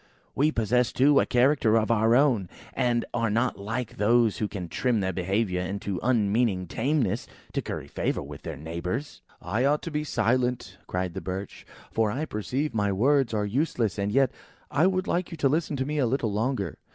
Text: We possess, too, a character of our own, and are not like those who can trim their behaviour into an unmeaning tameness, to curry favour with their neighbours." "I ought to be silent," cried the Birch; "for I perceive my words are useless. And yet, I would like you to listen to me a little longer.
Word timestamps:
We 0.33 0.51
possess, 0.51 0.91
too, 0.91 1.19
a 1.19 1.27
character 1.27 1.77
of 1.77 1.91
our 1.91 2.15
own, 2.15 2.49
and 2.73 3.05
are 3.13 3.29
not 3.29 3.59
like 3.59 3.97
those 3.97 4.39
who 4.39 4.47
can 4.47 4.67
trim 4.67 4.99
their 4.99 5.13
behaviour 5.13 5.61
into 5.61 5.99
an 6.01 6.09
unmeaning 6.15 6.65
tameness, 6.65 7.27
to 7.53 7.61
curry 7.61 7.87
favour 7.87 8.23
with 8.23 8.41
their 8.41 8.57
neighbours." 8.57 9.21
"I 9.43 9.63
ought 9.63 9.83
to 9.83 9.91
be 9.91 10.03
silent," 10.03 10.79
cried 10.87 11.13
the 11.13 11.21
Birch; 11.21 11.67
"for 11.91 12.09
I 12.09 12.25
perceive 12.25 12.73
my 12.73 12.91
words 12.91 13.31
are 13.31 13.45
useless. 13.45 13.99
And 13.99 14.11
yet, 14.11 14.31
I 14.71 14.87
would 14.87 15.05
like 15.05 15.29
you 15.29 15.37
to 15.37 15.47
listen 15.47 15.75
to 15.75 15.85
me 15.85 15.99
a 15.99 16.07
little 16.07 16.33
longer. 16.33 16.79